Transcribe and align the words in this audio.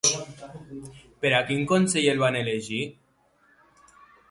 Per 1.25 1.31
a 1.41 1.43
quin 1.51 1.61
consell 1.73 2.09
el 2.15 2.25
van 2.25 2.39
elegir? 2.41 2.83